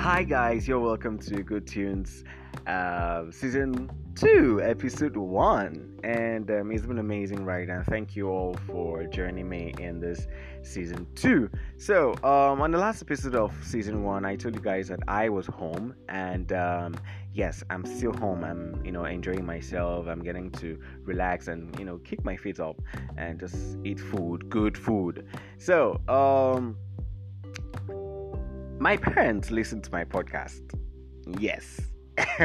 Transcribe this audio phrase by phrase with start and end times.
[0.00, 2.24] Hi, guys, you're welcome to Good Tunes
[2.66, 6.00] uh, season 2, episode 1.
[6.02, 7.82] And um, it's been amazing right now.
[7.86, 10.26] Thank you all for joining me in this
[10.62, 11.50] season 2.
[11.76, 15.28] So, um, on the last episode of season 1, I told you guys that I
[15.28, 16.94] was home, and um,
[17.34, 18.42] yes, I'm still home.
[18.42, 20.06] I'm, you know, enjoying myself.
[20.06, 22.80] I'm getting to relax and, you know, kick my feet up
[23.18, 25.26] and just eat food, good food.
[25.58, 26.76] So, um,
[28.80, 30.62] my parents listen to my podcast.
[31.38, 31.82] Yes.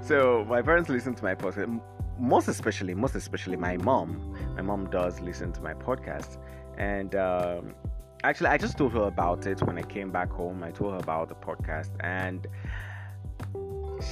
[0.00, 1.80] so my parents listen to my podcast.
[2.18, 4.38] Most especially, most especially my mom.
[4.54, 6.38] My mom does listen to my podcast,
[6.78, 7.74] and um,
[8.22, 10.62] actually, I just told her about it when I came back home.
[10.62, 12.46] I told her about the podcast, and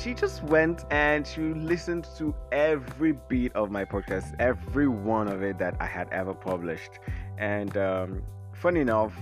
[0.03, 5.43] she just went and she listened to every beat of my podcast, every one of
[5.43, 6.99] it that I had ever published.
[7.39, 8.23] And um,
[8.53, 9.15] funny enough,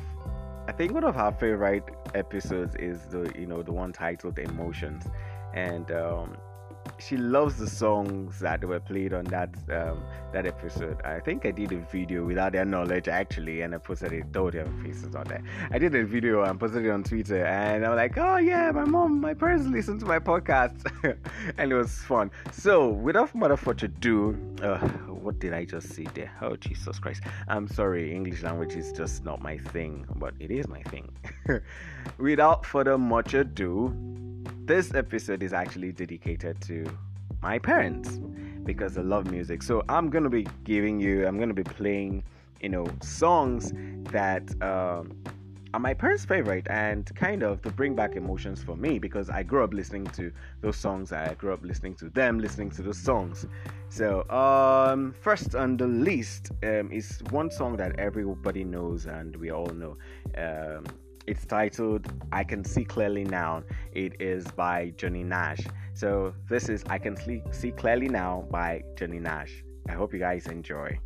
[0.72, 5.05] I think one of our favorite episodes is the you know the one titled Emotions,
[5.52, 6.38] and um,
[6.98, 10.02] she loves the songs that were played on that um,
[10.33, 11.00] that episode.
[11.02, 14.33] I think I did a video without their knowledge actually, and I posted it.
[14.33, 17.84] Though their faces on there, I did a video and posted it on Twitter, and
[17.84, 20.86] I'm like, oh yeah, my mom, my parents listen to my podcast,
[21.58, 22.30] and it was fun.
[22.53, 26.33] So without further ado, uh, what did I just say there?
[26.41, 27.22] Oh Jesus Christ!
[27.48, 31.10] I'm sorry, English language is just not my thing, but it is my thing.
[32.19, 33.94] without further much ado
[34.66, 36.84] this episode is actually dedicated to
[37.42, 38.18] my parents
[38.64, 39.62] because they love music.
[39.62, 42.22] So I'm gonna be giving you, I'm gonna be playing,
[42.60, 43.72] you know, songs
[44.12, 45.16] that um,
[45.74, 49.42] are my parents' favorite and kind of to bring back emotions for me because I
[49.42, 51.12] grew up listening to those songs.
[51.12, 53.46] I grew up listening to them, listening to those songs.
[53.88, 59.50] So um, first on the list um, is one song that everybody knows and we
[59.50, 59.96] all know.
[60.36, 60.84] Um,
[61.27, 63.62] it's titled I Can See Clearly Now.
[63.92, 65.61] It is by Johnny Nash.
[65.94, 67.16] So this is I Can
[67.53, 69.65] See Clearly Now by Johnny Nash.
[69.88, 70.99] I hope you guys enjoy.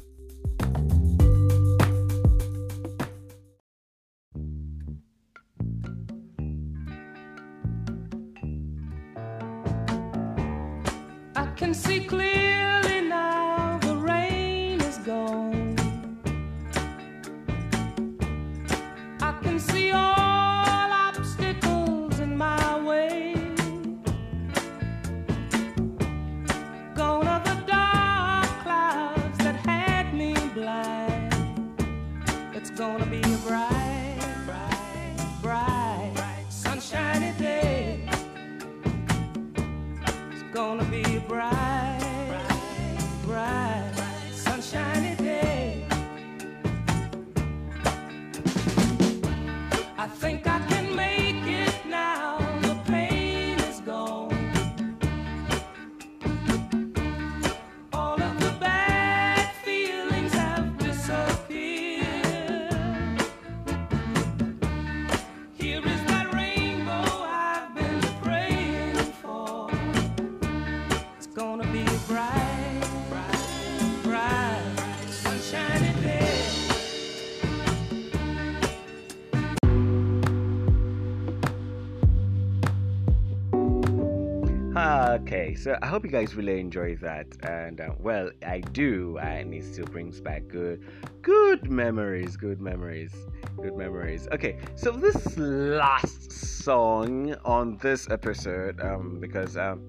[85.57, 89.65] So I hope you guys really enjoy that, and uh, well, I do, and it
[89.65, 90.85] still brings back good,
[91.23, 93.15] good memories, good memories,
[93.57, 94.29] good memories.
[94.33, 99.87] Okay, so this last song on this episode, um, because um,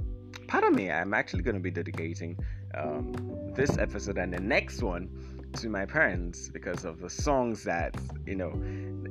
[0.47, 2.37] pardon me, I'm actually going to be dedicating
[2.73, 3.13] um,
[3.53, 5.09] this episode and the next one
[5.57, 7.95] to my parents because of the songs that
[8.25, 8.51] you know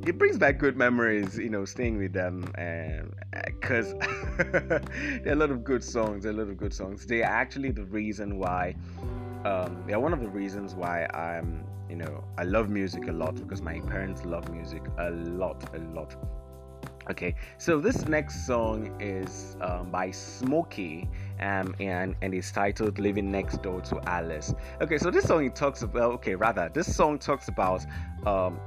[0.06, 3.12] it brings back good memories you know staying with them and
[3.46, 3.94] because
[4.38, 4.82] there
[5.26, 7.04] are a lot of good songs a lot of good songs.
[7.06, 8.76] They are actually the reason why
[9.44, 13.12] um, they are one of the reasons why i'm you know i love music a
[13.12, 16.16] lot because my parents love music a lot a lot
[17.08, 21.06] Okay, so this next song is um, by Smokie,
[21.40, 25.54] um, and and it's titled "Living Next Door to Alice." Okay, so this song it
[25.54, 26.14] talks about.
[26.14, 27.86] Okay, rather, this song talks about
[28.26, 28.58] um,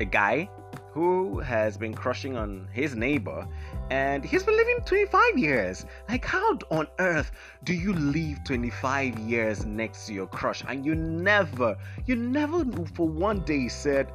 [0.00, 0.48] a guy
[0.92, 3.46] who has been crushing on his neighbor,
[3.90, 5.84] and he's been living 25 years.
[6.08, 7.30] Like, how on earth
[7.64, 11.76] do you live 25 years next to your crush, and you never,
[12.06, 12.64] you never
[12.94, 14.10] for one day said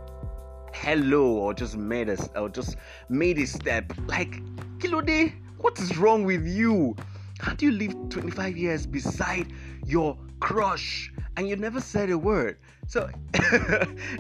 [0.74, 2.78] hello or just made us or just
[3.10, 3.94] made a step.
[4.08, 4.42] Like
[4.80, 6.96] kilode what is wrong with you?
[7.40, 9.54] How do you live 25 years beside
[9.86, 12.58] your crush and you never said a word?
[12.88, 13.10] So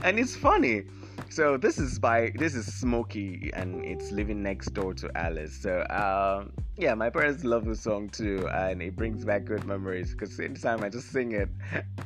[0.03, 0.83] and it's funny.
[1.29, 5.59] So this is by this is Smokie and it's living next door to Alice.
[5.61, 6.51] So um,
[6.81, 10.13] yeah, my parents love the song too, and it brings back good memories.
[10.13, 11.47] Because anytime I just sing it,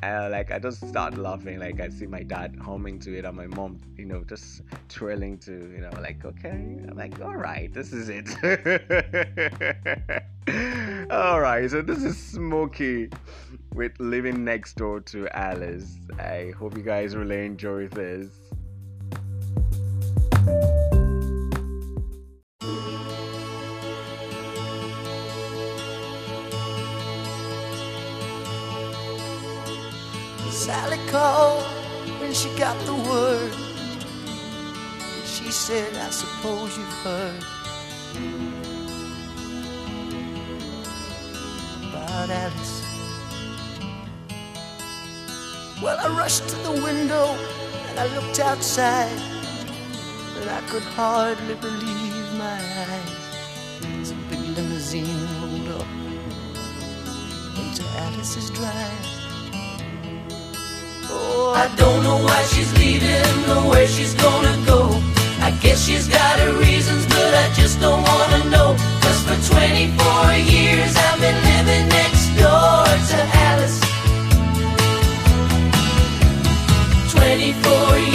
[0.03, 1.59] uh, like I just start laughing.
[1.59, 5.37] Like I see my dad humming to it, and my mom, you know, just twirling
[5.39, 6.49] to, you know, like okay.
[6.49, 8.27] I'm like, all right, this is it.
[11.09, 13.13] all right, so this is Smokie
[13.73, 15.99] with living next door to Alice.
[16.19, 18.27] I hope you guys really enjoy this.
[31.15, 31.63] Called
[32.19, 33.53] when she got the word.
[35.33, 37.41] She said, I suppose you've heard
[41.87, 42.75] about Alice.
[45.81, 47.25] Well, I rushed to the window
[47.87, 49.19] and I looked outside,
[50.33, 52.59] but I could hardly believe my
[52.91, 54.11] eyes.
[54.11, 55.91] A big limousine rolled up
[57.61, 59.24] into Alice's drive.
[61.09, 64.79] Oh, I don't know why she's leaving or where she's gonna go.
[65.41, 68.75] I guess she's got her reasons, but I just don't wanna know.
[69.01, 73.17] Cause for 24 years I've been living next door to
[73.49, 73.79] Alice.
[77.11, 78.14] 24 years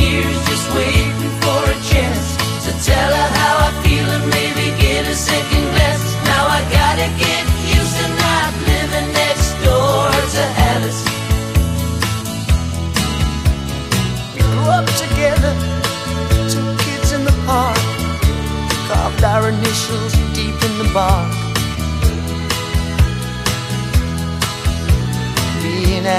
[26.10, 26.16] Me.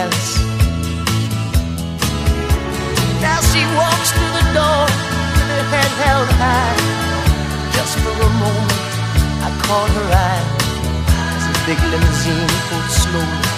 [3.19, 4.88] Now she walks through the door
[5.35, 6.79] with her head held high.
[7.75, 8.71] Just for a moment,
[9.43, 10.47] I caught her eye
[11.35, 13.51] as the big limousine pulled slowly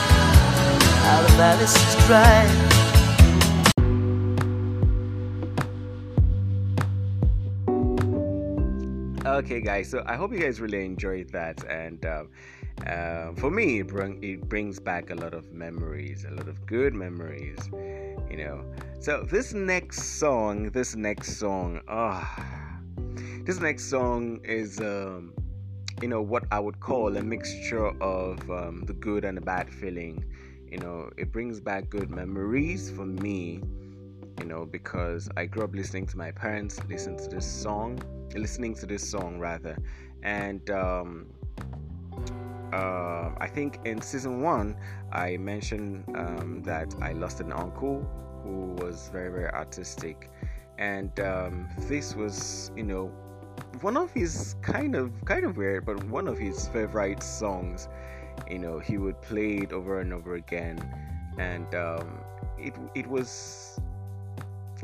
[1.06, 2.73] out of Alice's drive.
[9.34, 9.90] Okay, guys.
[9.90, 12.30] So I hope you guys really enjoyed that, and um,
[12.86, 16.64] uh, for me, it, bring, it brings back a lot of memories, a lot of
[16.68, 17.58] good memories,
[18.30, 18.64] you know.
[19.00, 22.80] So this next song, this next song, ah,
[23.44, 25.34] this next song is, um,
[26.00, 29.68] you know, what I would call a mixture of um, the good and the bad
[29.68, 30.24] feeling.
[30.70, 33.64] You know, it brings back good memories for me
[34.40, 38.00] you know, because I grew up listening to my parents listen to this song,
[38.36, 39.78] listening to this song rather,
[40.24, 41.28] and um,
[42.74, 44.76] uh, I think in season one
[45.12, 48.02] I mentioned um, that I lost an uncle
[48.44, 50.32] who was very very artistic,
[50.78, 53.12] and um, this was you know
[53.82, 57.88] one of his kind of kind of weird, but one of his favorite songs.
[58.50, 60.80] You know, he would play it over and over again,
[61.38, 62.20] and um,
[62.58, 63.80] it it was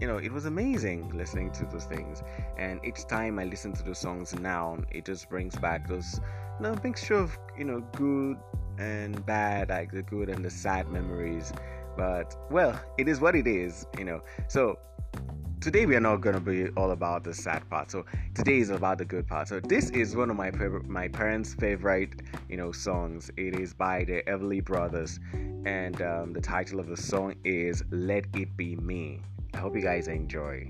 [0.01, 2.23] you know, it was amazing listening to those things.
[2.57, 6.21] And each time I listen to those songs now, it just brings back those,
[6.59, 8.37] you know, mixture of, you know, good
[8.77, 11.51] and bad, like the good and the sad memories.
[11.97, 14.21] But, well, it is what it is, you know.
[14.47, 14.79] So,
[15.59, 17.91] today we are not going to be all about the sad part.
[17.91, 19.49] So, today is about the good part.
[19.49, 23.29] So, this is one of my favorite, my parents' favorite, you know, songs.
[23.35, 25.19] It is by the Everly Brothers.
[25.65, 29.19] And um, the title of the song is Let It Be Me.
[29.53, 30.69] I hope you guys enjoy.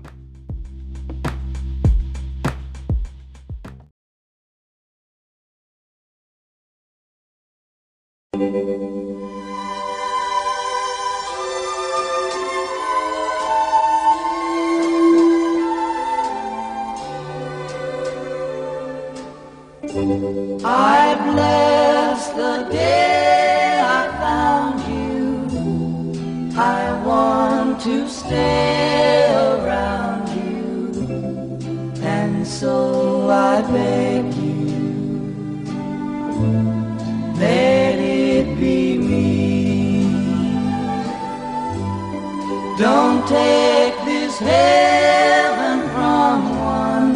[43.30, 47.14] Take this heaven from one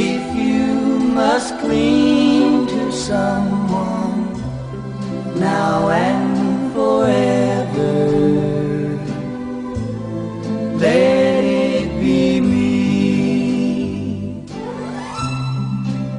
[0.00, 0.66] if you
[1.20, 4.32] must cling to someone
[5.38, 7.98] now and forever.
[10.78, 12.64] Let it be me.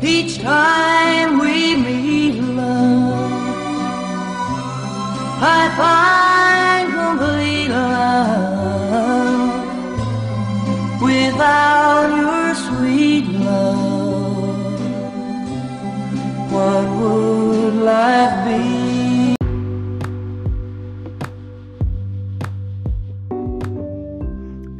[0.03, 3.31] Each time we meet, love,
[5.41, 6.34] I find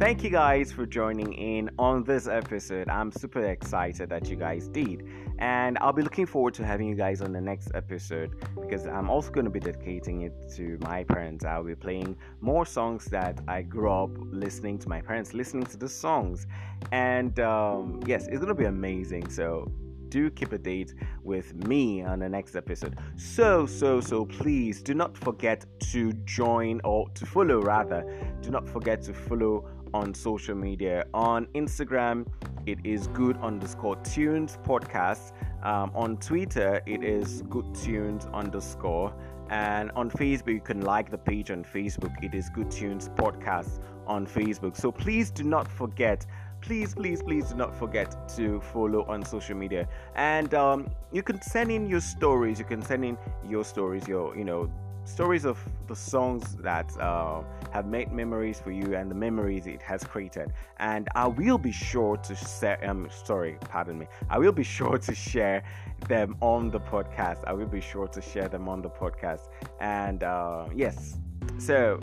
[0.06, 2.88] Thank you guys for joining in on this episode.
[2.88, 5.02] I'm super excited that you guys did.
[5.40, 9.10] And I'll be looking forward to having you guys on the next episode because I'm
[9.10, 11.44] also going to be dedicating it to my parents.
[11.44, 15.76] I'll be playing more songs that I grew up listening to my parents, listening to
[15.76, 16.46] the songs.
[16.92, 19.28] And um, yes, it's going to be amazing.
[19.28, 19.72] So
[20.08, 20.94] do keep a date
[21.24, 22.96] with me on the next episode.
[23.16, 28.04] So, so, so please do not forget to join or to follow rather.
[28.40, 31.04] Do not forget to follow on social media.
[31.14, 32.26] On Instagram,
[32.66, 35.32] it is good underscore tunes podcast.
[35.62, 39.14] Um, on Twitter, it is good tunes underscore.
[39.48, 42.12] And on Facebook, you can like the page on Facebook.
[42.22, 44.76] It is Good Tunes Podcast on Facebook.
[44.76, 46.26] So please do not forget
[46.60, 51.40] please please please do not forget to follow on social media and um, you can
[51.40, 53.16] send in your stories you can send in
[53.48, 54.70] your stories your you know
[55.06, 59.80] stories of the songs that uh, have made memories for you and the memories it
[59.82, 64.52] has created and i will be sure to share um sorry pardon me i will
[64.52, 65.62] be sure to share
[66.08, 69.48] them on the podcast i will be sure to share them on the podcast
[69.80, 71.18] and uh, yes
[71.58, 72.00] so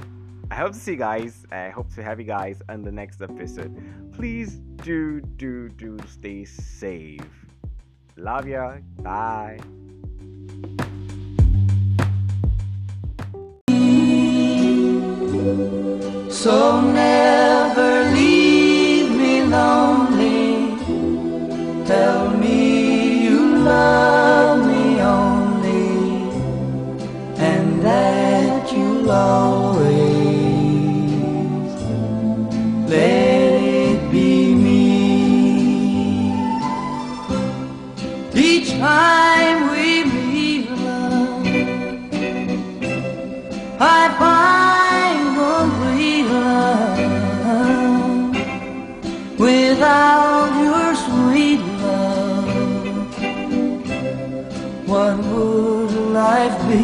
[0.51, 1.45] I hope to see you guys.
[1.51, 3.75] I hope to have you guys on the next episode.
[4.11, 7.21] Please do, do, do stay safe.
[8.17, 8.77] Love ya.
[8.99, 9.59] Bye.
[16.29, 20.77] So never leave me lonely.
[21.85, 22.42] Tell me
[56.43, 56.82] life be